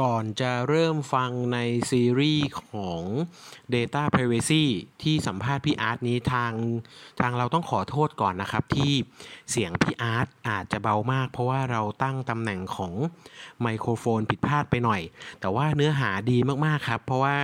[0.00, 1.58] ก่อนจะเริ่มฟังใน
[1.90, 3.02] ซีรีส์ของ
[3.74, 4.64] Data Privacy
[5.02, 6.52] ที่สัมภาษณ์พี่อาร์ตนี้ทาง
[7.20, 8.92] ทางเราต้องขอโทษก่อนนะครับ ที่
[9.50, 12.92] เสียงพี่อาร์ตอาจจะเบามาก เพราะว่าเราตั้งตำแหน่งของ
[13.62, 15.00] ไมโครโฟนผิดพลาดไปหน่อย
[15.40, 17.36] แต่ว่าเนื้อหาดีมากๆครับ เพราะว่า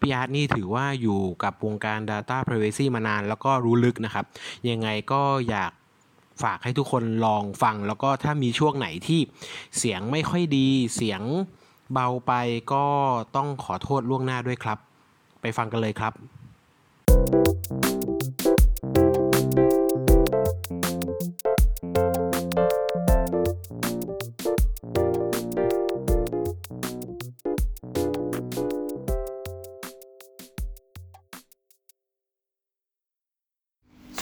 [0.00, 4.24] พี่อาร์ตนี่ถือว่าอยู่กับวงการ Data Privacy มานานแล้วก็รู้ลึกนะครับ
[4.70, 5.72] ยังไงก็อยาก
[6.42, 9.20] ฝากให้ทุกคนลองฟัง แล้วก็ถ้ามีช่วงไหนที่
[9.78, 11.22] เสียงไม่ค่อยดีเสียง
[11.92, 12.32] เบาไป
[12.72, 12.86] ก็
[13.36, 14.78] ต้องขอโทษล่วงหน้าด้วยครับ
[15.40, 16.12] ไปฟังกันเลยครับ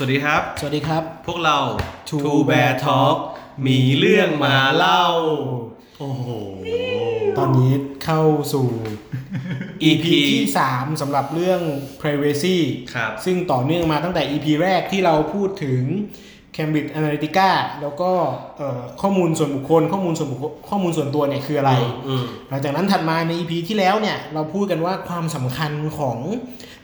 [0.03, 1.59] สวัสดีครับ สวัสดีครับ พวกเรา
[2.09, 3.17] Two Bear Talk
[3.67, 5.05] มีเรื่องมาเล่า
[5.99, 6.27] โอ้โห
[7.39, 7.73] ตอนนี้
[8.05, 8.67] เข้าสู่
[9.89, 11.61] EP ที่ 3สำหรับเรื่อง
[12.03, 12.57] privacy
[12.95, 15.83] ครับซึ่งต่อเนื่องมาตั้งแต่ EP แรกที่เราพูดถึง
[16.57, 18.11] Cambridge Analytica แล้วก็
[18.59, 21.73] เอ่อข้อมูลส่วนบุคคล ข้อมูลส่วนบุคคลข้อมูลส่วนตัวเนี่ยคืออะไร
[22.09, 26.19] อืมหลังจากนั้นถัดมาใน EP ที่แล้วเนี่ย เราพูดกันว่าความสำคัญของ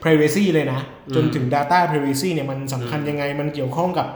[0.03, 0.81] privacy เลยนะ
[1.15, 4.07] จนถึง data privacy เนี่ยมันสำคัญยังไงมันเกี่ยวข้องกับ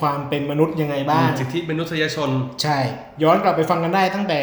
[0.00, 2.30] ความเป็นมนุษย์ยังไงบ้างสิทธิมนุษยชน
[2.62, 2.78] ใช่
[3.22, 4.40] ย้อนกลับไปฟังกันได้ตั้งแต่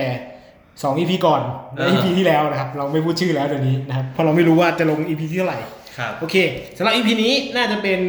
[0.83, 1.41] 2 EP ก่อน
[1.73, 5.59] และอ่า EP ที่แล้วนะครับ เราไม่พูดชื่อแล้วเดี๋ยวนี้นะครับเพราะเราไม่รู้ว่าจะลง EP ที่เท่าไหร่
[5.97, 6.35] ครับโอเค
[6.77, 7.99] สำหรับ EP นี้น่าจะเป็น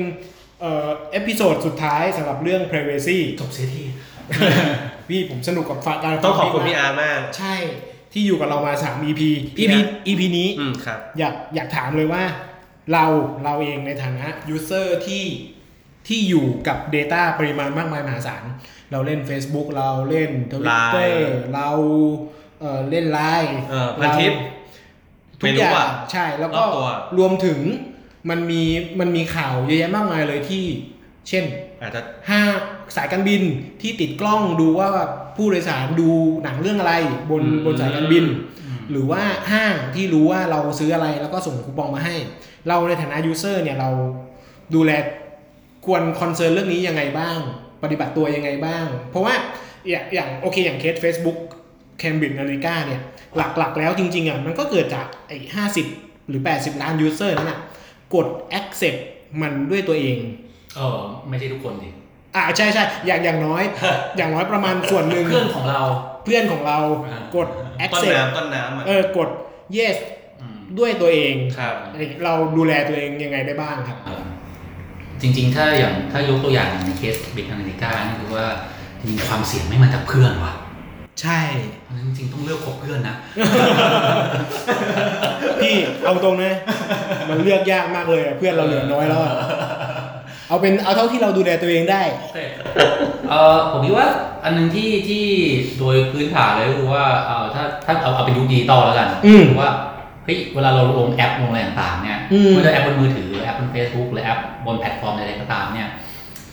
[0.60, 3.84] เอ่อ episode สุดท้ายสำหรับเรื่อง privacy จบเสียที
[5.08, 7.54] พี่ผมสนุกกับการฟัง ต้องขอบคุณพี่อาร์ตมาก ใช่
[8.12, 9.20] ที่อยู่กับเรามา3 EP
[9.56, 12.22] พี่ EP อาร์ EP นี้อืมครับอยากอยากถามเลยว่า
[12.92, 13.04] เรา
[13.44, 15.24] เราเองในฐานะ user ที่
[16.08, 18.44] ที่อยู่กับ Data ปริมาณมากมายมหาศาล
[18.92, 21.70] เราเล่น Facebook เราเล่น Twitter Line เรา
[22.60, 24.32] เอ่อเล่นไลน์เออพันทิป
[25.40, 27.60] ทุกอย่างไม่รู้อะใช่แล้วก็รอบตัวรวมถึง
[28.30, 28.62] มันมี
[29.00, 30.64] มันมีข่าวเยอะแยะมากมายเลยที่
[31.28, 31.44] เช่น
[31.82, 32.46] อาจจะห้าง
[32.96, 33.42] สายการบิน
[33.82, 34.88] ที่ติดกล้องดูว่า
[35.36, 36.08] ผู้โดยสารดู
[36.42, 36.94] หนังเรื่องอะไร
[37.30, 38.24] บนอืมบนสายการบิน
[38.90, 39.22] หรือว่า
[39.52, 42.16] ห้างที่รู้ว่าเราซื้ออะไรแล้วก็ส่งคูปองมาให้
[42.68, 43.90] เราในฐานะ user เนี่ยเรา
[44.74, 44.92] ดูแล
[45.84, 47.38] ควร concern เรื่องนี้ยังไงบ้าง
[47.82, 49.34] ปฏิบัติตัวยังไงบ้าง เพราะว่า
[49.88, 51.38] อย่างอย่างโอเคอย่างเคส Facebook
[52.00, 53.00] Cambridge Analytica เนี่ย
[53.36, 55.86] หลักๆ แล้วจริงๆอะมันก็เกิดจากไอ้ห้าสิบ
[56.28, 57.60] หรือ 80 ล้าน user นั่นน่ะ
[58.14, 58.26] กด
[58.58, 58.98] accept
[59.40, 60.18] มันด้วยตัวเอง
[60.76, 61.88] เออไม่ใช่ทุกคนดิ
[62.34, 63.62] อ่าใช่ใช่อย่างอย่างน้อย
[64.16, 65.82] อย่างน้อยประมาณส่วนหนึ่งเพื่อนของเรา
[66.24, 67.48] เพื่อนของเราอ่ากกด
[67.92, 69.28] ต้น accept น้ำต้นน้ำอะเออกด
[69.76, 69.96] yes
[70.40, 71.74] อืมด้วยตัวเองครับ
[72.24, 74.24] เราดูแลตัวเองยังไงได้บ้างครับเออ
[75.20, 78.46] จริงๆ ถ้าอย่างถ้ายกตัวอย่างในเคสบิดอเมริกานี่คือว่า
[78.98, 80.54] จริงๆความเสี่ยงไม่มาจากเพื่อนว่ะ
[81.22, 81.40] ใช่
[81.84, 83.16] เพราะฉะนั้นจริงๆต้องเลือกคบเพื่อนนะ
[85.60, 86.54] พี่เอาตรงนะ
[87.28, 89.34] มันเลือกยากมากเลยอะเพื่อนเราเหลือน้อยแล้วอะ
[90.48, 92.38] เอาเป็นเอาเท่าที่เราดูแลตัวเองได้โอเค
[93.30, 94.08] เออผมคิดว่า
[94.44, 95.24] อันหนึ่งที่ที่
[95.78, 99.72] โดยพื้นฐานเลยก็คือว่าเออถ้าถ้าเอาเอาเป็นยุคดิจิตอลแล้วกันอืมว่า
[100.24, 105.88] เฮ้ยเวลาเราลงแอปลงอะไรต่างๆเนี่ยอืม ไม่ว่าจะแอปบนมือถือแอปบน Facebook หรือแอปบนแพลตฟอร์มอะไรก็ตามเนี่ย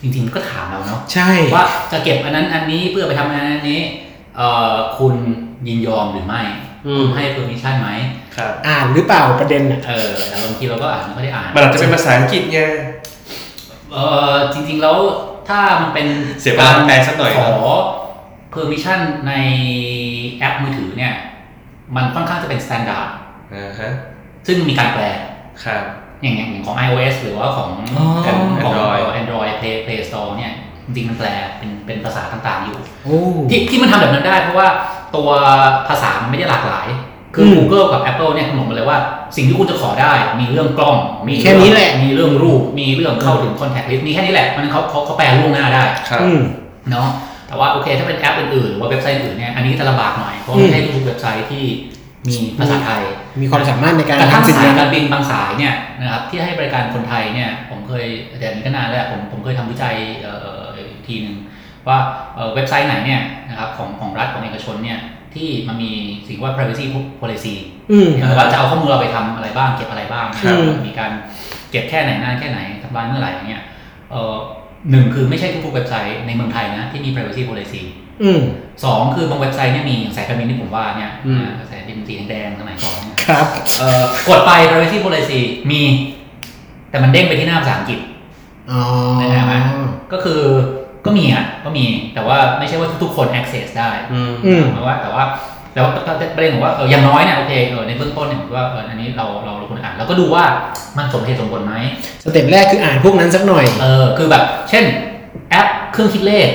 [0.01, 3.81] จริงๆมันก็ถามเราเนาะใช่ ว่าจะเก็บอันนั้นอันนี้เพื่อไปทำอันนั้นอันนี้
[4.37, 5.15] เอ่อคุณ
[5.67, 6.41] ยินยอมหรือไม่
[6.87, 7.89] อืม คุณให้ permission ไหม
[8.37, 12.59] ครับ อ่านหรือเปล่าประเด็นอะ เออแต่บางทีเราก็อ่านไม่ค่อยได้อ่านมันอาจจะเป็นภาษาอังกฤษไง
[13.91, 13.97] เอ
[14.31, 14.97] อจริงๆแล้ว
[15.49, 16.07] ถ้ามันเป็น
[16.41, 17.83] เสียเวลาแปลสักหน่อยขครัอบ
[18.53, 19.33] permission ใน
[20.39, 21.13] แอปมือถือเนี่ย
[21.95, 23.07] มันค่อนข้างจะเป็น standard
[23.53, 23.91] อ่าฮะ
[24.47, 25.03] ซึ่งมีการแปล
[25.65, 25.83] ครับ
[26.21, 30.53] อย่างอย่างของ iOS หรือว่าของอ๋อ ของของ Android Android Play Play Store เนี่ย
[30.85, 34.67] จริงๆมันแปลเป็นเป็นภาษาต่างๆอยู่โอ้ที่ที่มันทำแบบนั้นได้ เพราะว่า
[35.15, 35.29] ตัว
[35.89, 36.87] ภาษามันไม่ได้หลากหลาย
[37.35, 38.97] คือม Google กับ Apple เนี่ยกำหนดมาเลยว่า
[39.35, 40.95] สิ่งที่คุณจะขอได้ มีเรื่องกล้อง
[41.27, 46.41] มีแค่นี้แหละ มีเรื่องรูป มีเรื่องเข้าถึง contact list มีแค่นี้แหละ มันเขาเขาเขาแปลล่วงหน้าได้ครับอืม
[46.91, 47.09] เนาะ
[47.47, 51.65] แต่ว่าโอเคถ้าเป็นแอปอื่นๆหรือว่าเว็บไซต์อื่นเนี่ยอันนี้ก็จะลำบากหน่อยเพราะอืมไม่ใช่ทุกเว็บไซต์ที่
[52.29, 53.01] มีภาษาไทย
[53.41, 58.05] มีความสามารถในการแต่ถ้าทำสิ่งสายนั้นการบินบางสายเนี่ยนะครับที่ให้บริการคนไทยเนี่ยผมเคย
[58.39, 60.52] แต่อันนี้ก็นานแล้วผมผมเคยทำวิจัยเอ่ออีก
[61.07, 61.35] ทีหนึ่ง
[61.87, 61.97] ว่า
[62.35, 64.99] เอ่อเว็บไซต์ไหนเนี่ยนะครับของของรัฐของเอกชนเนี่ย
[65.35, 65.91] ที่มันมี
[66.27, 66.85] สิ่งว่า privacy
[67.21, 67.55] policy
[67.91, 70.57] อืมหรือว่าจะเอาข้อมูลเราไปทำอะไรบ้างเก็บอะไรบ้างครับ
[70.87, 71.11] มีการ
[71.71, 73.63] เก็บแค่ไหนนานแค่ไหนทำลายเมื่อไหร่อย่างเงี้ย
[74.11, 74.35] เอ่อ
[74.91, 77.81] หนึ่งคือไม่ใช่ทุกๆเว็บไซต์ในเมืองไทยนะที่มี privacy policy
[78.23, 78.41] อืม
[78.83, 83.45] สองคือบางเว็บไซต์เนี่ยมีอย่างสายการบินที่ผมว่าเนี่ยอืมสายการบินสีแดงๆสมัยก่อนเนี่ยครับ
[83.79, 85.39] เอ่อกดไป privacy policy
[85.71, 85.81] มี
[86.89, 87.99] แต่มันเด้งไปที่หน้าภาษาอังกฤษ
[88.71, 88.81] อ๋อ
[89.21, 89.61] นะฮะ
[90.13, 90.41] ก็คือ
[91.05, 95.23] ก็มีอะก็มีแต่ว่าไม่ใช่ว่าทุกๆคน access ได้อืมอืมหมายว่าแต่ว่า
[95.73, 95.85] แล้ว
[96.35, 100.43] ประเด็นของว่าเอออย่างน้อยเนี่ยโอเคเออในเบื้องต้นเนี่ยผมว่าเอออันนี้เราเราเราควรอ่านแล้วก็ดูว่า
[100.97, 101.75] มันสมเหตุสมผลไหม
[102.23, 104.83] สเต็ปแรกคืออ่านพวกนั้นสักหน่อยเออคือแบบ เช่น
[105.51, 106.49] แอปเครื่องคิดเลข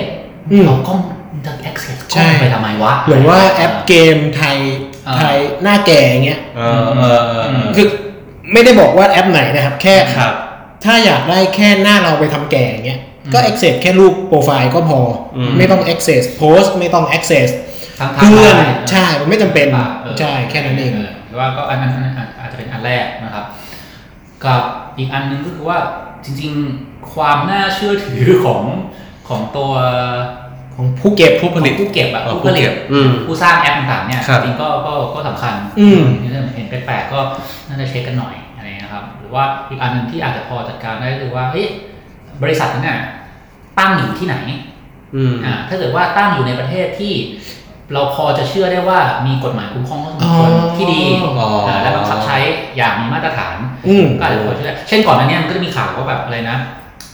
[0.53, 1.01] อืมเอากล้อง
[1.47, 4.57] จะ access กใช่ล้องไปทำไมวะหรือว่าแอปเกมไทย
[5.07, 7.87] อ่าไทยหน้าแก่อย่างเงี้ยเออเออเออเออคือ
[8.53, 10.35] ไม่ได้บอกว่าแอปไหนนะครับ แค่ครับ
[10.85, 15.01] ถ้าอยากได้แค่หน้าเราไปทำแก่อย่างเงี้ยอืม ก็ access แค่รูปโปรไฟล์ก็พอ
[15.37, 17.49] อมไม่ต้อง access post ไม่ต้อง access
[17.99, 20.93] ทางเพื่อนทางไลน์ใช่มันไม่จำเป็นออใช่แค่นั้นเอง
[21.29, 23.45] หรือว่าก็อันนั้นอันนั้นอาจจะเป็นอันแรกนะครับ
[24.45, 24.63] กับ
[24.99, 25.79] อีกอันหนึงก็คือว่า
[26.25, 28.63] จริงๆความน่าเชื่อถือของ
[29.29, 29.71] ของตัว
[30.75, 37.21] ของผู้เก็บผู้ผลิตผู้เก็บอะอ๋อผู้ผลิตผู้เก็บอืมผู้สร้างแอปต่างๆเนี่ยครับจริงๆก็ก็ก็สำคัญอืมนี่ถ้าเห็นแปลกๆก็
[37.69, 41.67] น่าจะเช็คกันหน่อยอะไรเงี้ยนะครับ หรือว่าอีกอันหนึ่งที่อาจจะพอจัดการได้ก็คือว่าเฮ้ย
[42.43, 42.99] บริษัทนั้นน่ะ
[43.79, 44.37] ตั้งอยู่ที่ไหน
[45.17, 47.15] อืมอ่าถ้าเกิดว่าตั้งอยู่ในประเทศที่
[47.93, 51.03] เราพอจะเชื่อได้ว่ามีกฎหมายคุ้มครองข้อมูลคนที่ดี
[51.39, 52.37] อ๋ออ่าและบังคับใช้
[52.77, 53.57] อย่างมีมาตรฐาน
[53.89, 56.59] อืมก็อาจจะพอเชื่อได้เช่นก่อนหน้านี้มันก็จะมีข่าวว่าแบบอะไรนะ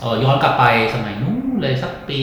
[0.01, 0.65] เออย้อนกลับไป
[0.95, 2.21] สมัยนู้นเลยสักปี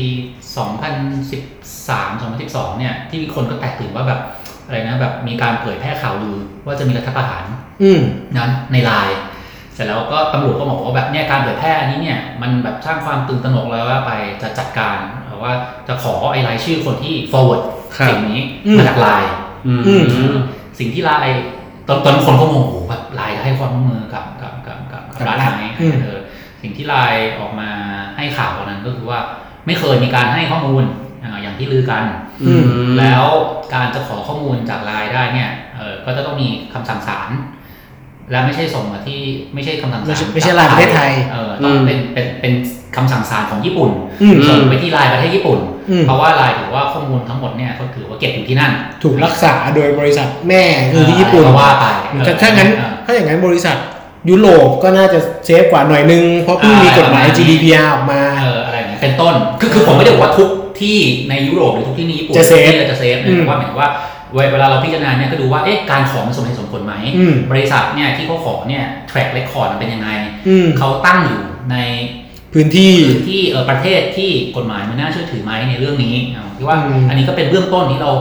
[0.62, 4.20] 2013 2012 เนี่ย ที่มีคนก็แตกตื่นว่าแบบ
[4.66, 7.44] อะไรนะแบบมีการเผยแพร่ข่าวลือว่าจะมีรัฐประหาร
[7.84, 8.00] อืม
[8.38, 9.31] นั้นในไลน์เส
[9.82, 14.12] ร็จแล้วก็ตำรวจก็บอกว่าแบบเนี่ยการเผยแพร่อันนี้เนี่ยมันแบบสร้างความตื่นตระหนกแล้วว่าไป
[14.42, 15.54] จะจัดการเอ่อว่า
[15.88, 17.62] จะขอไอ้รายชื่อคนที่ forward
[17.98, 19.32] ครับสิ่งนี้อืมมาจากไลน์
[19.68, 19.94] อืมอื
[20.34, 20.36] ม
[20.80, 21.34] สิ่งที่ไลน์
[21.88, 26.20] ตอนตอนคนก็งงโอ้โหแบบไลน์จะให้ความร่วมมือกับกับกับกับกับรัฐไหมอืมเออ
[26.62, 27.70] สิ่งที่ไลน์ออกมา
[28.18, 29.20] ให้ข่าวตอนนั้นก็คือว่า
[29.66, 30.84] ไม่เคยมีการให้ข้อมูล
[31.24, 32.04] อ่าอย่างที่ลือกัน
[32.44, 32.64] อืม
[33.00, 33.26] แล้ว
[33.74, 37.30] การจะขอข้อมูลจากไลน์ได้เนี่ยเออก็จะต้องมีคำสั่งศาล
[38.32, 39.20] และไม่ใช่ส่งมาที่
[39.54, 42.54] ไม่ใช่คำสั่งศาล ไม่ใช่ไม่ใช่ไลน์ประเทศไทยเออต้องอืมเป็นเป็นเป็น
[42.96, 43.90] คำสั่งศาลของญี่ปุ่น
[44.22, 48.72] อืมส่งไปที่ไลน์ประเทศญี่ปุ่นอืมเพราะว่าไลน์ถือว่าข้อมูลทั้งหมดเนี่ยเขาถือว่าเก็บอยู่ที่นั่น
[49.04, 51.86] ถูกรักษาโดยบริษัทแม่คือที่ญี่ปุ่นก็ว่าไป
[52.28, 53.76] ถ้าถ้างั้นเออถ้าอย่างนั้นบริษัท
[54.30, 60.50] ยุโรปก็น่าจะเซฟกว่าหน่อยนึง เพราะเพิ่งมีกฎหมายอ่า GDPR ออกมาเอออะไรเนี่ยเป็นต้นคือคือผมไม่ได้บอกว่าทุก
[60.82, 60.98] ที่
[61.30, 63.90] ในยุโรปหรือทุกที่ในญี่ปุ่นจะเซฟที่จะเซฟอืนะมแต่ว่าหมายถึงว่า
[64.34, 70.10] เวเวลาเราพิจารณาเนี่ยก็ดูว่าเอ๊ะการขอมันสมเหตุสมผลไหมอืมบริษัทเนี่ยที่เขาขอเนี่ย track record มันเป็นยังไง
[70.48, 71.42] อืมเขาตั้งอยู่
[71.72, 71.78] ใน
[72.54, 78.12] พื้นที่พื้นที่เออประเทศที่กฎหมายมันน่าเชื่อถือไหมในเรื่องนี้อ่าคิดว่าอืมอันนี้ก็เป็นเบื้องต้นที่เรา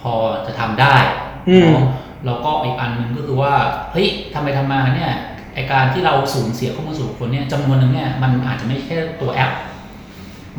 [0.00, 0.12] พอ
[0.46, 0.96] จะทำได้
[1.48, 1.82] อืมเนาะ
[2.26, 3.52] แล้วก็อีกอันหนึ่งก็คือว่า
[3.92, 5.12] เฮ้ยทำไปทำมาเนี่ย
[5.54, 9.52] ไอการที่เราสูญเสียข้อมูลส่วนบุคคลเนี่ยจำนวนหนึ่งเนี่ยมันอาจจะไม่ใช่แค่ตัวแอป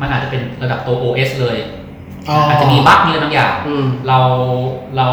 [0.00, 1.56] มันอาจจะเป็นระดับตัว OS เลย
[2.28, 4.18] อ๋อ อาจจะมีบั๊กมีอะไรบางอย่าง อืม เรา
[4.96, 5.08] เรา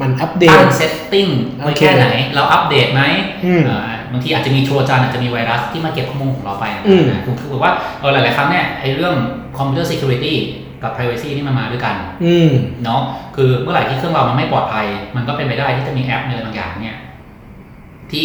[0.00, 1.26] มันอัปเดต ตั้ง setting
[1.58, 3.02] ไว้โอเคแค่ไหน เราอัปเดตไหม
[3.44, 9.14] อืมเอ่อบางทีอาจจะมีโทรจานอาจจะมีไวรัสที่มาเก็บข้อมูลของเราไปนะอืม คือคือแบบว่าเออหลาย ๆ ครั้งเนี่ยไอ้เรื่อง
[9.56, 10.34] computer security
[10.82, 11.94] กับ privacy นี่มันมาด้วยกัน
[12.24, 12.50] อืม
[12.84, 13.02] เนาะ
[13.36, 14.86] คือเมื่อไหร่ที่เครื่องเรามันไม่ปลอดภัย
[15.16, 16.96] มันก็เป็นไปได้ที่จะมีแอปอะไรบางอย่างเนี่ย
[18.12, 18.24] ที่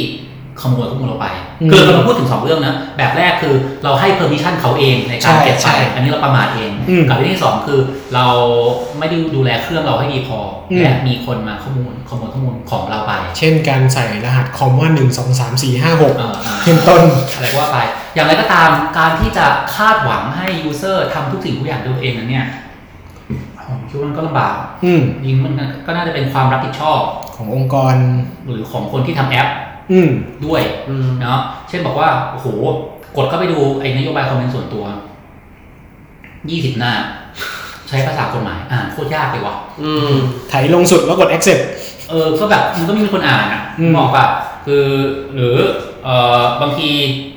[0.62, 1.28] ขโมยข้อมูลเราไป
[1.62, 7.80] อืมคือเราพูดถึงสองเรื่องนะ แบบแรกคือเราให้ permission เขาเองในการใช่เก็บใช่ไป อันนี้เราประมาทเองอืมกับเรื่องที่สองคือ
[8.16, 8.26] เรา
[9.00, 10.40] ไม่ได้ดูแลเครื่องเราให้ดีพอ
[10.72, 17.02] อมและมีคนมาข้อมูลขโมยข้อมูลของเราไป เช่นการใส่รหัสคอมว่าหนึ่งสองสามสี่ห้าหกเอ่ออ่าเป็นต้น
[17.36, 17.78] อะไรก็ว่าไป
[18.16, 18.70] อย่างไรก็ตาม
[19.00, 19.46] การที่จะ
[19.76, 22.46] คาดหวังให้ user ทำทุกสิ่งทุกอย่างด้วยตัวเองนั้นเนี่ย
[23.66, 24.56] ผมคิดว่ามันก็ลำบาก
[24.86, 25.54] อืมยิงมัน
[25.86, 27.02] ก็น่าจะเป็นความรับผิดชอบ
[27.36, 27.96] ขององค์กร
[28.46, 29.58] หรือของคนที่ทำแอปอืม
[30.46, 31.40] ด้วยอืมเนาะ
[31.70, 32.48] เช่นบอกว่าโอ้โห
[33.18, 34.86] กดเข้าไปดูไอ้นโยบายคอมเมนต์ส่วนตัว
[36.02, 36.94] 20หน้า
[37.90, 40.16] ใช้ภาษากฎหมายอ่านโคตรยากเลยว่ะอืม
[40.50, 41.62] ไถลงสุดแล้วกด accept
[42.10, 44.26] เออก็แบบมันก็ไม่มีคนอ่านอะอืมบอกป่ะ
[44.66, 44.86] คือ
[45.36, 45.56] หรือ
[46.04, 46.90] เอ่อบางที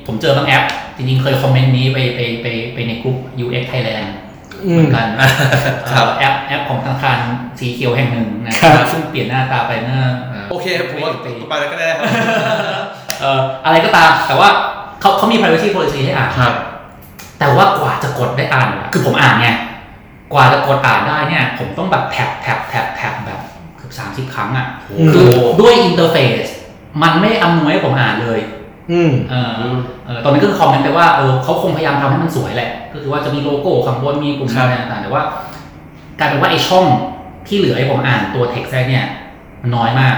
[0.07, 0.63] ผมเจอบางแอป
[0.97, 4.20] จริงๆ เคยคอมเมนต์นี้ไปไปไปไปในกลุ่ม UX Thailand อืม
[4.69, 5.07] เหมือนกัน
[5.91, 7.17] ครับเอ่อแอปแอปของธนาคาร
[7.59, 10.01] สีเขียวแห่งหนึ่งนะครับซึ่งเปลี่ยนหน้าตาไปเมื่อ
[10.51, 12.07] โอเคผมว่าไม่กี่ปีไปแล้วก็ได้ครับ
[13.21, 14.49] เอ่ออะไรก็ตามแต่ว่า
[15.01, 16.53] เขาเขามี privacy policy ให้อ่านครับ
[17.39, 19.49] แต่ว่ากว่าจะกดได้อ่านอะคือผมอ่านไง
[20.33, 23.39] กว่าจะกดอ่านได้เนี่ย ผมต้องแบบ tap tap tap tap แบบ
[23.77, 25.29] เกือบสามสิบครั้งอะอืมคือ
[25.61, 26.45] ด้วย interface
[27.01, 28.39] มันไม่อำนวยให้ผมอ่านเลย
[28.91, 29.49] อืมเออ
[30.05, 35.23] เออตอนนั้นก็คือคอมเมนต์ไปว่าเออเขาคงพยายามทำให้มันสวยแหละ ก็คือว่าจะมีโลโก้ข้างบนมีกลุ่มครับอะไรต่างๆแต่ว่า
[36.19, 36.85] กลายเป็นว่าไอช่อง
[37.47, 39.05] ที่เหลือให้ผมอ่านตัวเท็กซ์ได้เนี่ย
[39.61, 40.15] มันน้อยมาก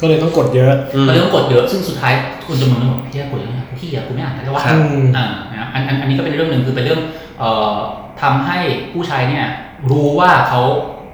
[0.00, 2.12] ก็เลยต้องกดเยอะอืมก็เลยต้องกดเยอะซึ่งสุดท้าย
[2.46, 7.00] คุณจะมึงบอกเฮียกดเยอะเนี่ยพี่อะกูไม่อ่านได้ว่าครับอืมอ่านะครับอันอันอันนี้ก็เป็นเรื่องหนึ่งคือเป็นเรื่อง
[7.38, 7.74] เอ่อ
[8.22, 8.58] ทำให้
[8.92, 9.46] ผู้ใช้เนี่ย
[9.90, 10.60] รู้ว่าเขา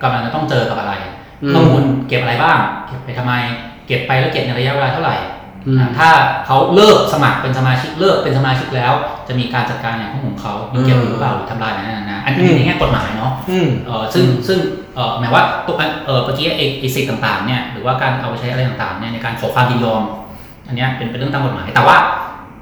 [0.02, 0.94] กำลังจะต้องเจอกับอะไร
[1.42, 3.34] อืมข้อมูลเก็บอะไรบ้าง เก็บไปทำไม
[3.86, 5.33] เก็บไปแล้วเก็บในระยะเวลาเท่าไหร่อืมอ่า
[5.98, 6.10] ถ้า
[6.46, 8.92] เขาเลิกสมัครเป็นสมาชิกเลิกเป็นสมาชิกแล้ว
[9.28, 14.58] จะมีการจัดการอย่างข้อมูลของเขามีเก็บอยู่หรือเปล่าหรือทำลายอะไรนั่นนะอันนี้ในแง่กฎหมายเนาะอืมเออซึ่งซึ่ง
[14.94, 20.02] เออหมายว่าตัวอันเออเมื่อกี้ไอ้ไอ้สิทธิ์ต่างๆเนี่ยหรือว่าการเอาไปใช้อะไรต่างๆเนี่ยในการขอความยินยอม
[20.66, 21.98] อันเนี้ยเป็นเป็นเรื่องตามกฎหมาย แต่ว่า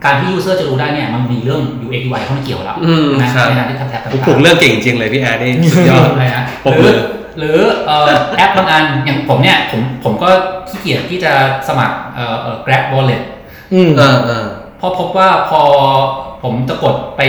[0.05, 6.73] การที่ยูเซอร์จะรู้ได้เนี่ยมันมีเรื่อง UX UI เข้ามาเกี่ยวแล้วอืมนะครับในการที่ทำแท็บผมต่างๆปลูกเรื่องเก่งจริงเลยพี่แอร์นี่สุดยอดอะไรนะผม
[7.39, 10.29] หรืเลอยหรือเอ่อแอปบางอันอย่างผมเนี่ยผมผมก็
[10.69, 11.33] ขี้เกียจที่จะ
[11.69, 13.23] สมัครเอ่อเอ่อ Grab Wallet
[13.75, 14.45] อืมเออเออ
[14.79, 15.61] เพราะพบว่าพอ
[16.43, 17.21] ผมจะกดไป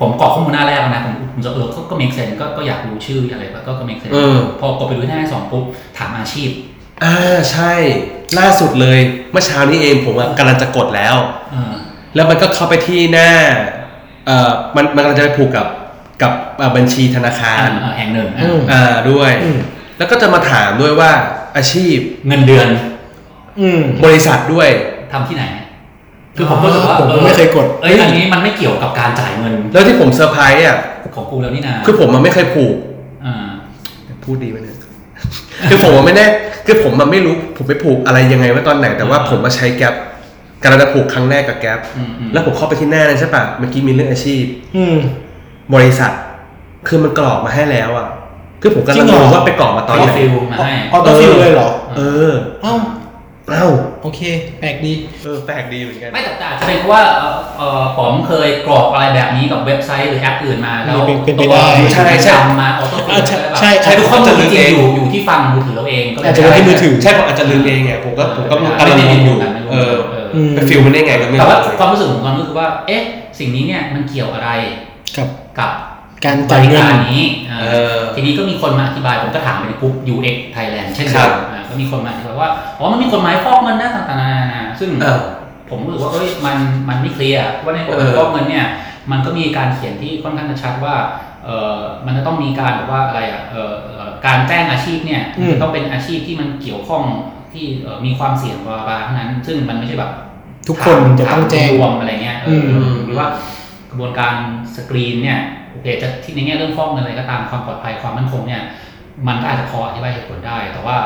[0.00, 5.64] ผมกรอกข้อมูลหน้าแรกนะผมผมจะเออก็ก็ make sense ก็ก็อยากรู้ชื่ออะไรแบบก็ก็ make sense เออ พอกดไปดูหน้าที่สองปุ๊บ
[5.98, 6.50] ถามอาชีพ
[7.04, 7.72] อ่าใช่
[8.38, 8.98] ล่าสุดเลย
[9.32, 11.16] เมื่อเช้านี้เองผมอะกำลังจะกดแล้ว
[11.52, 11.74] เออ
[12.14, 13.30] แล้วมันก็เข้าไปที่หน้า
[14.26, 15.66] เอ่อมันมันกำลังจะไปผูกกับ
[16.22, 19.58] กับเอ่อบัญชีธนาคารเออแห่งหนึ่งอืมอ่าด้วยอืม
[19.98, 21.10] แล้วก็จะมาถามด้วยว่า
[21.56, 22.68] อาชีพเงินเดือน
[23.60, 24.68] อืมบริษัทด้วย
[25.12, 25.44] ทำที่ไหน
[26.36, 30.78] คือผมก็รู้สึกว่าผมก็ไม่เคยกดเอ้ยอันนี้มันไม่เกี่ยวกับการจ่ายเงิน แล้วที่ผมเซอร์ไพรส์อะ
[31.14, 32.76] ของกูแล้วนี่นาคือผมมันไม่เคยผูก
[33.24, 33.50] อ่า
[34.24, 34.76] พูดดีไหมเนี่ย
[35.68, 36.26] คือผมมันไม่แน่
[36.66, 39.94] คือผมมันไม่รู้ผมไปผูกอะไรยังไงว่าตอนไหนแต่ว่าผมมาใช้แก๊ป
[40.62, 44.44] กำลังจะผูกครั้งแรกกับแก๊ปอืมอืมแล้วผมเข้าไปที่หน้านั้นใช่ปะเมื่อกี้มีเรื่องอาชีพ
[44.76, 44.96] อืม
[45.74, 46.12] บริษัท
[46.88, 48.08] คือมันกรอกมาให้แล้วอะ
[48.62, 52.00] คือผมกำจริลังงเหรอ งงว่าไปกรอกมาตอนออไหน ฟิลมาให้ออโต้ฟิลเลยเหรอ เอ
[52.30, 52.74] อเอ้า
[53.50, 53.66] เอ้า
[54.02, 54.20] โอเค
[54.60, 54.92] แปลกดี
[55.22, 69.36] เออแปลกดีเหมือนกัน ไม่แต่แต่อาจจะเป็นเพราะว่าเอ่อเอ่อผมเคยกรอกอะไรแบบนี้กับเว็บไซต์หรือแอปอื่นมาแล้วเป็นเป็นไปตัวได้ใช่ใช่จำมาออโต้ฟิลอ่าใช่ใช่ใช่ ทุกข้อมูลจะจลืริมงเองๆอยู่อยู่ที่ฟังมือถือเราเองก็เลยอาจจะไว้ที่มือถือ ใช่ผมอาจจะลืมเองไงผมก็ผมก็กำลังงงอยู่
[69.72, 69.94] เออ
[70.34, 73.02] อืมไปฟิลมันได้ไงก็ไม่แต่ว่ารู้ความรู้สึกของความรู้สึกว่า เอ๊ะ
[73.38, 74.50] สิ่งนี้เนี่ยมันเกี่ยวอะไร
[75.16, 75.28] กับ
[75.58, 75.70] กับ
[76.24, 85.20] การบจ่ายริเงิน การนี้อ่าเออทีนี้ก็มีคนมาอธิบายผมก็ถามไปในกลุ่ม UX Thailand เช่นครัเดิบมอ่าก็มีคนมาอธิบายว่าอ๋อมันมีกฎหมายฟอกเงินนะต่างๆนานาซึ่งเออ
[85.70, 86.56] ผมรู้สึกว่าเอ้ยมัน
[86.88, 88.66] มันไม่เคลียร์ว่าในกฎหเอมายอฟอกเงินเนี่ย
[89.10, 90.94] มันก็มีการเขียนที่ค่อนข้างจะชัดว่า
[91.44, 97.02] เออมันจะต้องมีการแบบว่าอะไรอะเออเอ่อการแจ้งอาชีพเนี่ยอืม มันต้องเป็นอาชีพที่มันเกี่ยวข้อง
[97.52, 100.12] ที่เอ่อมีความเสี่ยงบลาบลาเท่านั้น ซึ่งมันไม่ใช่แบบ
[100.68, 103.26] ทุกคนจะต้องแจ้งรวมอะไรเงี้ยเอออม หรือว่า
[103.92, 104.34] กระบวนการ
[104.76, 105.38] สกรีนเนี่ย
[105.70, 108.62] โอเคจะที่ในแง่เรื่องฟอกเงินอะไรก็ตามความปลอดภัยความมั่นคงเนี่ย
[109.26, 110.96] มันก็อาจจะพออธิบายเหตุผลได้ แต่ว่า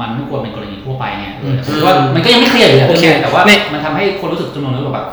[0.00, 5.06] มันไม่ควรเป็นกรณีทั่วไปเนี่ยเออแต่ผมว่ามันก็ยังไม่เคลียร์อยู่นะโอเคเรื่องนี้แต่ว่าเนี่ยมันทำให้คนรู้สึกจำนวนนึงแบบ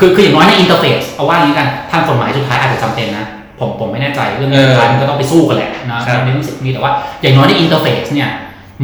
[0.00, 3.26] คือคืออย่างน้อยใน interface เอาว่าอย่างนี้กันทางกฎหมายสุดท้ายอาจจะจำเป็นนะ
[3.60, 8.30] ผมผมไม่แน่ใจเรื่องนี้เออสุดท้ายมันก็ต้องไปสู้กันแหละนะครับในเรื่องสิทธิ์นี้แต่ว่าอย่างน้อยใน interface เนี่ย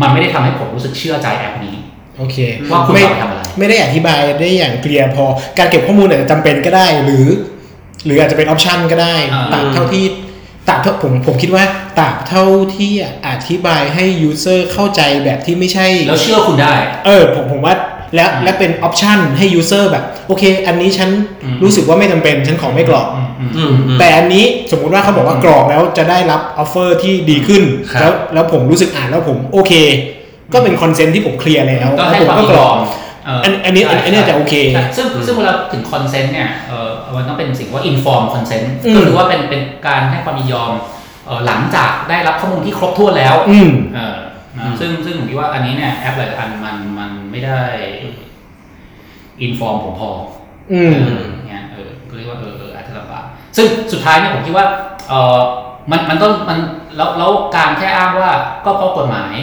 [0.00, 1.74] มันไม่ได้ทำให้ผมรู้สึกเชื่อใจแอปนี้
[2.18, 2.36] โอเค
[2.70, 5.24] ว่าคุณไม่เอาไปทำอะไรไม่ได้อธิบายได้อย่างเคลียร์พอ
[5.58, 7.26] การเก็บข้อมูลอาจจะจำเป็นก็ได้หรือ
[8.06, 10.04] หรืออาจจะเป็น option ก็ได้อ่าตราบเท่าที่
[10.68, 11.64] ตราบเท่าผมผมคิดว่า
[11.98, 12.44] ตราบเท่า
[12.76, 12.92] ที่
[13.28, 16.74] อธิบายให้ user เข้าใจแบบที่ไม่ใช่ แล้วเชื่อคุณได้
[17.06, 17.74] เออ ผมผมว่า
[18.14, 21.10] และอืมและเป็น option ให้ user แบบ โอเค อันนี้ฉัน
[21.42, 29.72] อืมรู้สึกว่าไม่จำเป็นฉันขอไม่กรอกอืมอืมอืมอืมแต่อันนี้สมมุติว่าเขาบอกว่ากรอกแล้วจะได้รับ offer ที่ดีขึ้นครับแล้วแล้วผมรู้สึกอ่านแล้วผมโอเค
[30.54, 32.80] ก็เป็น consent ที่ผมเคลียร์แล้วก็แล้วให้ผมความก็ยินกรยออกม
[33.24, 40.72] เอันอันนี้อันอันนี้จะโอเคใช่ซึ่งซึ่งเวลาถึง consent เนี่ยเออมันต้องเป็นสิ่งว่า informed consent อืมก็คือว่าเป็นเป็นการให้ความยินยอม
[41.26, 44.18] เอ่อหลังจากได้รับข้อมูลที่ครบถ้วนแล้วอืมเออ
[44.58, 47.60] นะซึ่งซึ่งผมคิดว่าอันนี้เนี่ยแอปหลายๆอันมันมันไม่ได้
[49.46, 50.10] inform ผมพอ
[50.72, 53.24] อืมเออเนี่ยเออก็เรียกว่าเออเอออาจจะลำบาก
[53.56, 54.66] ซึ่งสุดท้ายเนี่ยผมคิดว่า
[55.08, 55.38] เออ
[55.90, 56.58] มันมันต้องมัน
[56.96, 58.30] แล้วแล้วการแค่อ้างว่า
[58.64, 59.34] ก็เพราะกฎหมาย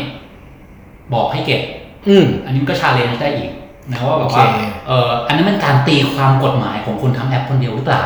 [1.13, 1.61] บอกให้เก็บ
[2.07, 3.51] อืมอันนี้มันก็ชาเลนจ์ได้อีก
[3.89, 4.47] นะว่าแบบโอเคว่า
[4.87, 8.03] เอออันนั้นมันการตีความกฎหมายของคนทำแอปคนเดียวหรือเปล่า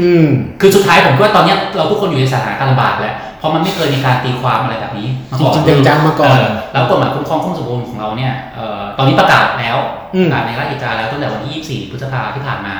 [0.00, 0.26] อืม
[0.60, 9.76] คือสุดท้ายผมคิดว่าตอนเนี้ยเราทุกคนอยู่ในสถานการณ์ลำบากแหละเพราะมันไม่เคยมีการตีความอะไรแบบนี้มาจก่อนริงๆจังๆมาก่อนเแล้วกฎหมายคุ้มครองข้อมูลส่วนบุคคลของเราเนี่ยเอ่อตอนนี้ประกาศแล้ว
[10.14, 12.74] อืมประกาศในราชกิจจาแล้วตั้งแต่วันที่ 24 พฤษภาที่ผ่านมา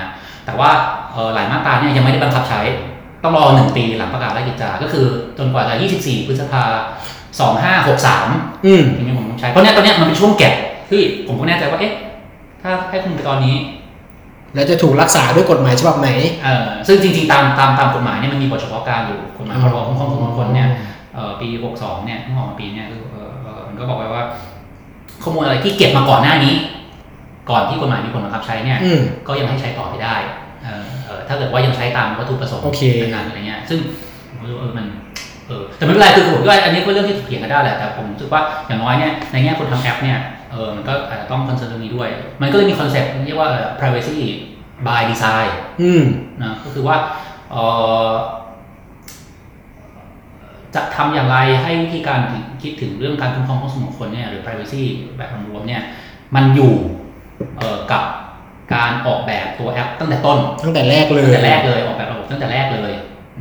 [0.47, 0.71] แต่ว่า
[1.13, 2.61] เอ่อหลายมาตราเนี่ยยังไม่ได้บังคับใช้
[3.23, 5.07] ต้องรอหนึ่งปีหลังประกาศราชกิจจาก็คือ
[5.39, 6.63] จนกว่าจะ 24 พฤษภา
[7.45, 10.55] 2563อืมทีนี้ผมต้องใช้ เพราะเนี่ยตอนเนี้ยมันเป็นช่วงแก็บ
[10.91, 11.93] ที่ผมก็แน่ใจว่าเอ๊ะ
[12.63, 13.55] ถ้าให้คุณไปตอนนี้
[14.55, 16.11] แล้วจะถูกรักษาด้วยกฎหมายฉบับไหน
[16.45, 20.69] เอ่อซึ่งจริง ๆ ตามตามตามกฎหมายเนี่ยมันมีบทเฉพาะการอยู่กฎหมายพรบคุ้มครองส่วนบุคคลเนี่ย
[21.15, 24.23] เอ่อปี62เนี่ยเพิ่งออกมาปีเนี่ยคือเอ่อเอ่อมันก็บอกไว้ว่า
[25.23, 26.55] ข้อมูลอะไรที่เก็บมาก่อนหน้านี้
[27.51, 30.17] ก่อนที่กฎหมายมีผลบังคับใช้เนี่ยอืมก็ยังให้ใช้ต่อไปได้
[30.63, 32.81] เอ่อเอ่อถ้าเกิดว่ายังใช้ตามวัตถุประสงค์โอเค
[33.15, 33.79] นั้นอะไรเงี้ยซึ่ง
[34.29, 34.87] ผมรู้สึกว่าเออมัน
[35.49, 40.19] เออแต่ไม่เป็นไรคือผมคิดว่าอันนี้ก็เรื่องที่ถกเถียงกันได้แหละแต่ผมรู้สึกว่าอย่างน้อยเนี่ยในแง่คนทำแอปเนี่ย
[40.53, 42.09] เออมันก็อาจจะต้อง concern เรื่องนี้ด้วย
[42.41, 43.51] มันก็เลยมี concept ที่เรียกว่า
[43.81, 44.19] privacy
[44.87, 45.51] by design
[45.83, 46.03] อืม
[46.43, 46.97] นะก็คือว่า
[47.53, 47.65] เอ่
[48.07, 48.09] อ
[50.75, 52.21] จะทำอย่างไรให้วิธีการ
[52.63, 54.83] คิดถึงเรื่องการคุ้มครองข้อมูลส่วนบุคคลเนี่ยหรือ privacy
[55.17, 55.83] แบบรวมๆเนี่ย
[56.35, 56.75] มันอยู่
[57.59, 58.03] เอ่อกับ
[58.75, 62.93] การออกแบบตัวแอปตั้งแต่ต้น ตั้งแต่แรกเลยตั้งแต่แรกเลยออกแบบระบบตั้งแต่แรกเลย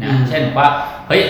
[0.01, 0.67] นะอืมเช่นว่า
[1.07, 1.21] เฮ้ย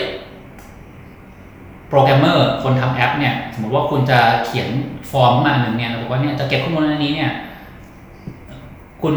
[1.88, 4.68] โปรแกรมเมอร์คนทำแอปเนี่ยสมมติว่าคุณจะเขียน
[5.10, 7.30] ฟอร์มมาอันหนึ่งเนี่ยบอกว่าเนี่ยจะเก็บข้อมูลอันนี้เนี่ย
[9.02, 9.14] คุณ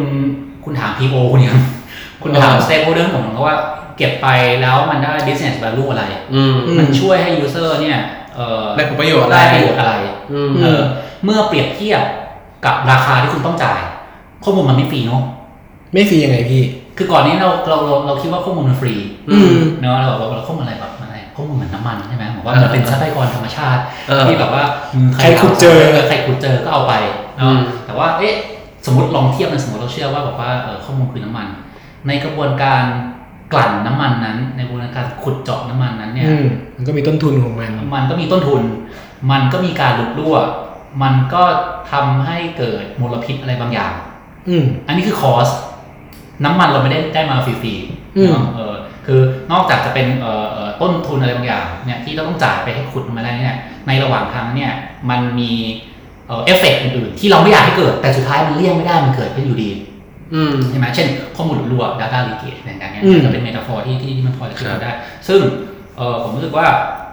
[0.64, 1.58] คุณถาม PO คุณยัง
[2.22, 3.58] คุณถาม stakeholder ผมเขาว่า
[3.98, 4.28] เก็บไป
[4.62, 6.04] แล้วมันได้ business value อะไร
[6.36, 7.98] อืมอืมมันช่วยให้ user เนี่ย
[8.36, 9.94] เอ่อได้ผลประโยชน์อะไรได้ประโยชน์อะไร
[10.34, 10.82] อืมเออ
[11.24, 12.02] เมื่อเปรียบเทียบ
[12.66, 13.80] กับราคาที่คุณต้องจ่าย
[14.44, 15.24] ข้อมูลมันไม่ฟรีเนาะ
[15.94, 16.64] ไม่ฟรียังไงพี่
[16.98, 18.96] คือก่อนนี้เราเราเราเราคิดว่าข้อมูลมันฟรี
[19.30, 20.89] อืมเนาะเราบอกว่าเราข้อมูลอะไรแบบ
[21.40, 25.78] อะไรข้อมูลเหมือนน้ำมันใช่ไหมบอกว่าเออมันเป็นทรัพยากรธรรมชาติเออที่แบบว่าอืมใครขุดเจอ
[26.08, 26.94] ใครขุดเจอก็เอาไป
[27.42, 28.34] อืเนาะมแต่ว่าเอ๊ะ
[28.86, 31.48] สมมติลองเทียบนะสมมติเราเชื่อว่าบอกว่าเออข้อมูลคือน้ำมัน
[32.08, 32.84] ในกระบวนการ
[33.54, 36.46] กลั่นน้ำมันนั้น ในกระบวนการขุดเจาะน้ำมันนั้นเนี่ยอืม
[36.78, 38.62] มันก็มีต้นทุนของมัน มันก็มีต้นทุน
[39.32, 40.36] มันก็มีการหลุดรั่ว
[41.04, 41.44] มันก็
[41.92, 43.92] ทำให้เกิดมลพิษอะไรบางอย่าง
[44.50, 45.50] อืมอันนี้คือคอส
[46.46, 48.74] น้ำมันเราไม่ได้ได้มาฟรีๆอืมเนอะเออ
[49.08, 49.20] คือ
[49.52, 54.72] นอกจากจะเป็นเอ่อเอ่อต้นทุนอะไรบางอย่างเนี่ยที่เราต้องจ่ายไปให้ขุดมันมาได้เนี่ยในระหว่างทางเนี่ย
[55.10, 55.52] มันมี
[56.28, 59.72] เอ่อเอฟเฟกต์อื่นๆที่เราไม่อยากให้เกิดแต่สุดท้ายมันเลี่ยงไม่ได้มันเกิดขึ้นอยู่ดี
[60.34, 64.92] อืมใช่ไหมเช่น ข้อมูลหลุดรั่ว data leakage อะไรอย่างเงี้ยอืมจะเป็น metaphor ที่ที่ที่มันพอจะคิดครับได้
[65.28, 65.40] ซึ่ง
[65.98, 66.68] เออผมรู้สึกว่า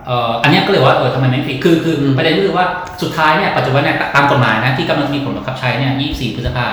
[0.07, 2.67] เอออันเนี้ยก็เลยว่าเออทำไมไม่ฟรีคือคืออมประเด็นก็คือว่า
[3.03, 6.67] สุดท้ายเนี่ยปัจจุบันเนี่ยตามกฎหมายนะที่กำลังมีผลบังคับใช้เนี่ย 24 พฤษภา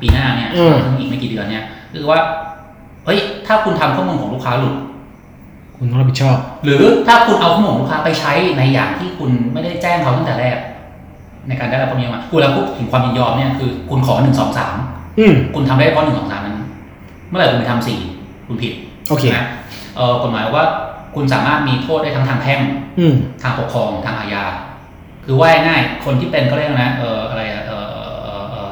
[0.00, 2.20] ปีหน้าเนี่ยอืมซึ่งอีกไม่กี่เดือนเนี่ยคือว่า
[3.04, 4.74] เฮ้ย ถ้าคุณทำข้อมูลของลูกค้าหลุด
[5.76, 10.56] คุณต้องรับผิดชอบ หรือถ้าคุณเอาข้อมูลของลูกค้าไปใช้ในอย่างที่คุณไม่ได้แจ้งเขาตั้งแต่แรก
[11.48, 14.76] ในการได้รับความยินยอมมาคุณแล้วพูดถึงความยินยอมเนี่ยคือคุณขอหนึ่งสองสาม
[15.18, 16.56] อืม คุณทำได้เพราะหนึ่งสองสามนั้น
[17.28, 17.98] เมื่อไหร่คุณไปทำสี่
[18.46, 18.72] คุณผิด
[19.08, 19.44] โอเค นะ
[19.96, 20.64] เออกฎหมายว่า
[21.14, 22.60] คุณสามารถมีโทษได้ทั้งทางแพ่ง
[22.98, 24.44] อืม ทางปกครองทางอาญา
[25.24, 28.70] คือว่าง่ายๆคนที่เป็นก็เรียกนะเอออะไรอะเออเออเออเออ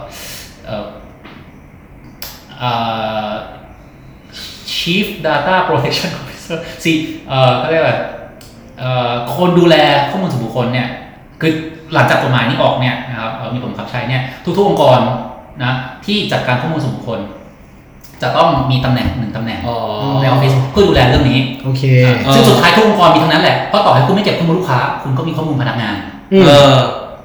[0.67, 0.85] เออ
[2.59, 2.71] เอ่
[3.28, 3.28] อ
[4.79, 6.93] Chief Data Protection Officer ซี
[7.29, 7.97] เอ่อก็เรียกว่า
[8.79, 9.77] เอ่อคนดูแล
[10.11, 10.89] ข้อมูลส่วนบุคคลเนี่ย
[11.41, 11.53] คือ
[11.95, 14.99] หลังจากกฎหมายนี้ออกเนี่ยนะครับเอ่อมีผลบังคับใช้เนี่ยทุกๆองค์กร
[15.65, 15.73] นะ
[16.07, 17.21] ที่จัดการข้อมูลส่วนบุคคล
[18.23, 19.77] จะต้องมีตำแหน่งหนึ่งตำแหน่งอ๋อ
[20.21, 21.83] ในออฟฟิศเพื่อดูแลเรื่องนี้โอเค
[22.27, 25.95] อซึ่งสุดท้ายทุกองค์กรมีทั้งนั้นแหละเพราะต่อให้คุณไม่เก็บข้อมูลลูกค้า คุณก็มีข้อมูลพนักงาน
[26.33, 26.75] อืมเออ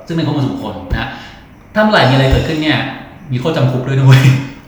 [0.08, 1.08] ซึ่งเป็นข้อมูลส่วนบุคคลนะ
[1.74, 2.80] ถ้าเมื่อไหร่มีอะไรเกิดขึ้นเนี่ย
[3.32, 4.20] มีโทษจำคุกด้วยด้วย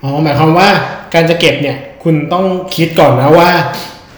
[0.03, 0.67] อ๋อหมายความว่า
[1.13, 3.49] การจะเก็บเนี่ย คุณต้องคิดก่อนนะว่า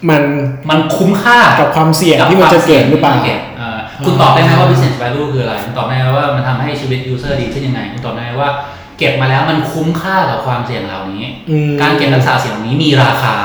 [0.10, 0.24] มัน
[0.70, 8.52] มันคุ้มค่ากับความเสี่ยงที่มันจะเกิดหรือเปล่าที่มันจะกิดเอ่อคุณตอบได้ไหมว่า business value คืออะไรคุณตอบได้ไหมว่ามันทำให้ชีวิต user ดีขึ้นยังไงคุณตอบได้ไหมว่า
[8.98, 13.36] เก็บมาแล้วมันคุ้มค่ากับความเสี่ยงเหล่านี้อืมการเก็บรักษาเสี่ยงเหล่านี้มีราคา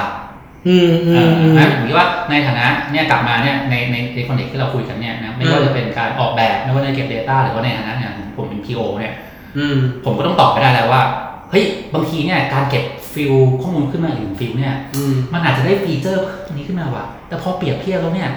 [0.68, 9.14] อืมอืเอ่มออืมนะผมคิดว่าในฐานะเนี่ยกลับมาเนี่ยในในในคอนเทกที่เราคุยกันเนี่ยนะไม่ว่าอืมจะเป็นการออกแบบไม่ว่าจะเก็บ Data หรือว่าในฐานะเนี่ยผมเป็น PO เนี่ย
[9.58, 11.02] อืมผมก็ต้องตอบไปได้แล้วว่า
[11.50, 18.30] เฮ้ยบางทีเนี่ยการเก็บ field ข้อมูลขึ้นมาอีกหนึ่ง field เนี่ย อืม มันอาจจะได้ feature ตัวนี้ขึ้นมาว่ะ แต่พอเปรียบเทียบแล้วเนี่ย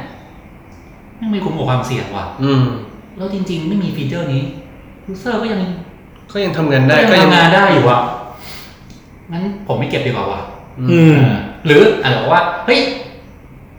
[1.22, 2.64] ยังไม่คุ้มกับความเสี่ยงว่ะ อืม
[3.18, 4.44] แล้วจริง ๆ ไม่มี feature นี้
[5.08, 5.62] user ก็ยัง
[6.34, 8.02] ก็ยังทำงานได้ก็ยังทำงานได้อยู่อะ
[9.32, 10.42] งั้นผมไม่เก็บดีกว่าว่ะ
[10.92, 11.18] อืม
[11.66, 12.80] หรืออาจจะบอกว่า เฮ้ย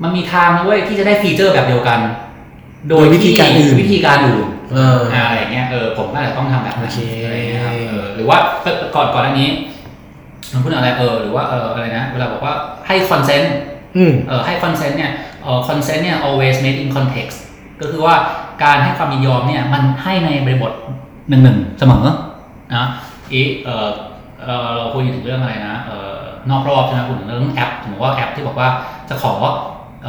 [0.02, 1.98] มันมีทางนะเว้ยที่จะได้ feature แบบเดียวกัน
[2.88, 8.38] โดยโดยวิธีการอื่น วิธีการอื่น เออ อะไรอย่างเงี้ยเออผมก็อาจจะต้องทำแบบนั้นโอเค อะไรอย่างเงี้ยครับเออหรือว่า
[8.94, 9.48] ก่อนก่อนอันนี้
[10.56, 12.54] มันพูดอะไรเออหรือว่าเอออะไรนะเวลาบอกว่า
[12.86, 13.54] ให้ consent
[13.96, 17.36] อืมเออให้ consent เนี่ยเออ consent เนี่ย always made in context
[17.80, 18.14] ก็คือว่า
[18.64, 20.72] การให้ความยินยอมเนี่ยมันให้ในบริบท
[21.28, 22.04] หนึ่งหนึ่งเสมอ
[22.74, 22.86] นะ
[23.32, 23.88] อีกเออ
[24.42, 26.16] เออเราคุยถึงเรื่องอะไรนะเออ
[26.50, 28.68] นอกรอบใช่ไหมคุยถึงเรื่องแอปสมมติว่าแอปที่บอกว่า
[29.08, 29.32] จะขอ
[30.04, 30.08] เอ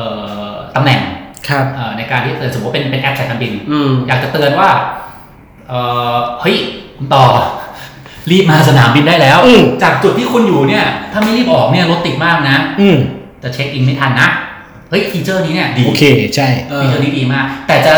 [0.50, 1.02] อตำแหน่ง
[1.50, 4.70] ครับเอ่อในการที่สมมติว่าเป็นเป็นแอปสายการบินอืมอยากจะเตือนว่า
[5.70, 5.74] เอ
[6.14, 6.56] อเฮ้ย
[6.98, 7.24] คุณต่อ
[8.32, 12.98] รีบมาสนามบินได้แล้ว อืมจากจุดที่คุณอยู่เนี่ย ถ้าไม่รีบออกเนี่ยรถติดมากนะ อืม
[13.44, 14.28] จะเช็คอินไม่ทันนะ
[14.90, 16.04] เฮ้ย feature นี้เนี่ยดีโอเค
[16.36, 17.94] ใช่เออ feature นี้ดีมาก แต่จะ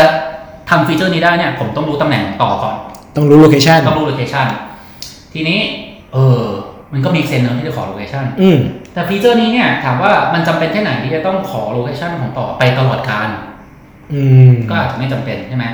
[0.70, 2.74] ทำ feature นี้ได้เนี่ย ผมต้องรู้ตำแหน่งต่อก่อน
[3.16, 4.46] ต้องรู้โลเคชันต้องรู้โลเคชัน
[5.32, 5.58] ทีนี้
[6.14, 6.42] เออ
[6.92, 8.58] มันก็มี sense เนอะที่จะขอ location อืม
[8.92, 13.28] แต่ feature นี้เนี่ย ถามว่ามันจำเป็นแค่ไหนที่จะต้องขอ location ของต่อไปตลอดกาล
[14.12, 15.66] อืมก็อาจจะไม่จำเป็นใช่ไหม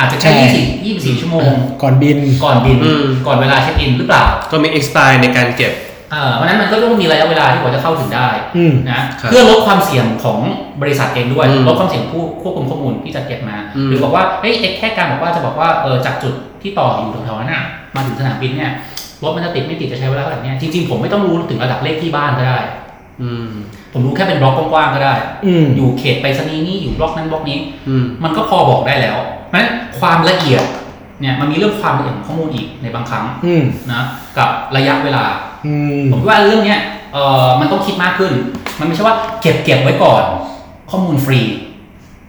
[0.00, 5.72] อาจจะใช่แค่ยี่สิบยี่สิบสี่ชั่วโมง ก่อนบินก่อนบิน อืม ก่อนเวลาเช็คอินหรือเปล่าก็มี expiry ในการเก็บ
[6.12, 10.38] เออเพราะฉะนั้นมันก็ต้องมีระยะเวลาที่กว่าจะเข้าถึงได้อืม นะ ครับเพื่อลดความเสี่ยงของ
[10.82, 18.72] บริษัทเองด้วย อืมลดความเสี่ยงผู้ควบคุมข้อมูลที่จะเก็บมา อืม หรือบอกว่า เฮ้ยเอ๊ะแค่การบอกว่าจะบอกว่า เออจากจุดที่ต่ออยู่แถวๆนั้นน่ะ มาถึงสนามบินเนี่ย
[19.22, 22.58] รถมันจะติดไม่ติดจะใช้เวลาเท่าไหร่เนี่ย จริงๆผมไม่ต้องรู้ถึงระดับเลขที่บ้านก็ได้
[23.22, 23.48] อืม
[23.92, 25.14] ผมรู้แค่เป็นบล็อกกว้างๆก็ได้
[25.46, 27.58] อืมอยู่เขตไปรษณีย์นี้อยู่บล็อกนั้นบล็อกนี้
[27.88, 29.18] อืม มันก็พอบอกได้แล้ว
[29.50, 30.64] เพราะฉะนั้นความละเอียด
[31.20, 34.02] เนี่ยมันมีเรื่องความละเอียดของข้อมูลอีกในบางครั้งอืมนะ
[34.38, 35.24] กับระยะเวลา
[35.66, 36.80] อืมผมว่าเรื่องเนี้ย
[37.12, 38.32] เออมันต้องคิดมากขึ้น
[38.78, 40.22] มันไม่ใช่ว่าเก็บเก็บไว้ก่อน
[40.90, 41.40] ข้อมูลฟรี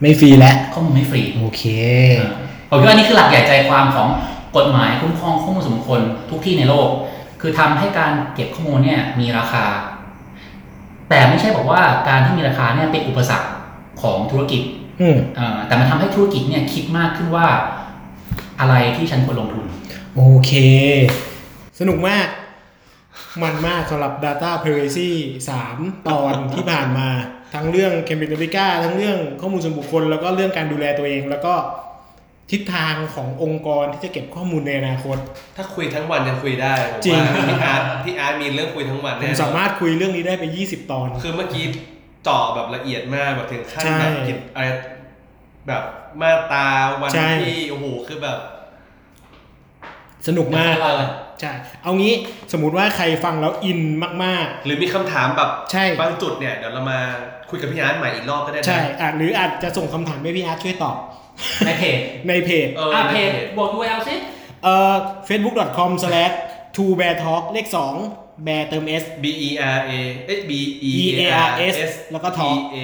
[0.02, 1.64] ไม่ฟรีแล้วข้อมูลไม่ฟรีโอเค
[2.70, 4.08] ผมคิดว่านี่คือหลักใหญ่ใจความของ
[4.58, 6.88] กฎหมายคุ้มครองข้อมูลส่วนบุคคลทุกที่ในโลก
[7.42, 9.66] คือทำให้การเก็บข้อมูลเนี่ยมีราคา
[11.10, 13.50] แต่ไม่ใช่บอกว่าการที่มีราคาเนี่ยเป็นอุปสรรค
[14.02, 14.80] ของธุรกิจอืมเอ่อ
[15.68, 17.48] แต่มันทำให้ธุรกิจเนี่ยคิดมากขึ้นว่า
[18.60, 19.66] อะไรที่ฉันควรลงทุน
[20.16, 20.52] โอเค
[21.80, 22.28] สนุกมาก
[23.44, 25.10] มันมากสำหรับ Data Privacy
[25.60, 27.10] 3 ตอนที่ผ่านมา
[27.54, 31.54] ทั้งเรื่อง Cambridge Analytica ทั้งเรื่องข้อมูลส่วนบุคคล แล้วก็เรื่องการดูแลตัวเอง แล้วก็
[32.52, 35.18] ทิศทางขององค์กรที่จะเก็บข้อมูลในอนาคต
[35.58, 41.66] ถ้าคุยทั้งวันยังคุยได้ผมจริงว่าพี่อาร์ตพี่อาร์ตมีเรื่องคุยทั้งวันผแน่มนอนสามารถคุยเรื่องนี้ได้ไป 20 ตอน คือเมื่อกี้
[42.24, 44.66] เจาะแบบละเอียดมากแบบถึงขั้นใช่แบบกิจอะไร
[45.68, 45.84] แบบ
[46.22, 46.68] มาตรา
[47.02, 48.38] วันใช่ที่โอ้โหคือแบบ
[50.28, 51.04] สนุกมากเออ
[51.42, 51.52] ใช่
[51.84, 52.14] เอางี้
[52.52, 53.82] สมมุติว่าใครฟังแล้วอิน
[54.26, 57.00] มากหรือมีคำถามแบบใช่บางจุดเนี่ยเดี๋ยวเรามา
[57.50, 60.98] คุยกับพี่อาร์ตใหม่อีกรอบก็ได้ๆนะใช่อาจหรืออาจจะส่งคำถามให้พี่อาร์ตช่วยตอบ
[61.66, 64.16] ในเพจในเพจเอออะในเพจเพจบอกดูแลสิ
[64.64, 64.94] เอ่อ
[65.28, 66.36] facebook.com slash
[66.76, 67.68] to bear talk เลข
[68.38, 69.92] 2 bear เติม s B E R A
[70.26, 70.52] เอ้ย B
[70.90, 71.76] E E A R S
[72.12, 72.80] แล้วก็ Talk E A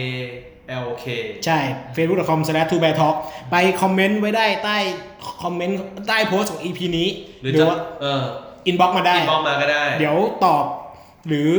[0.86, 1.06] L K
[1.46, 1.60] ใช่
[1.96, 3.16] facebook.com slash to bear talk
[3.52, 4.78] ไปcomment ไว้ได้ใต้
[5.44, 7.08] comment ใต้โพสต์ของ EP นี้
[7.42, 8.22] หรือหรือจะว่าเออ
[8.68, 10.64] inbox มาได้ inbox มาก็ได้ เดี๋ยวตอบ
[11.28, 11.50] หรือ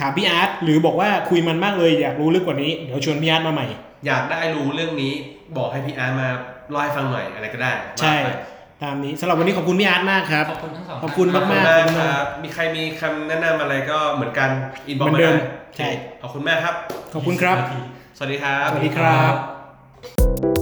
[0.00, 3.66] ถามพี่อาร์ตหรือบอกว่าคุยมันมากเลยอยากรู้ลึกกว่านี้ เดี๋ยวชวนพี่อาร์ตมาใหม่
[4.06, 5.12] อยากได้รู้เรื่องนี้
[5.56, 6.28] บอกให้พี่อาร์ตมา
[6.70, 8.30] เล่าให้ฟังหน่อยอะไรก็ได้ ใช่ว่าไป
[8.82, 14.50] ตามนี้สำหรับวันนี้ขอบคุณพี่อาร์ตมากครับ ขอบคุณทั้งสองขอบคุณขอบคุณมากมากขอบคุณมากครับ มีใครมีคำแนะนำอะไรก็เหมือนกัน
[14.86, 15.36] inbox มาได้เหมือนเดิม
[15.76, 15.88] ใช่
[16.22, 16.74] ขอบคุณมากครับ
[17.14, 17.56] ขอบคุณครับ
[18.16, 20.55] สวัสดีครับ สวัสดีครับ